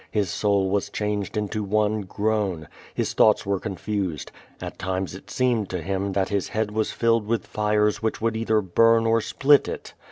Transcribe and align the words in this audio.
His 0.09 0.31
soul 0.31 0.71
was 0.71 0.89
changed 0.89 1.37
into 1.37 1.63
one 1.63 2.01
groan. 2.01 2.67
His 2.95 3.13
thoughts 3.13 3.45
were 3.45 3.59
confused. 3.59 4.31
At 4.59 4.79
times 4.79 5.13
it 5.13 5.29
seemed 5.29 5.69
to 5.69 5.81
him 5.83 6.13
that 6.13 6.29
his 6.29 6.47
head 6.47 6.71
was 6.71 6.89
filled 6.91 7.27
with 7.27 7.45
fires 7.45 8.01
which 8.01 8.19
would 8.19 8.35
either 8.35 8.61
burn 8.61 9.05
or 9.05 9.21
split 9.21 9.67
it. 9.67 9.93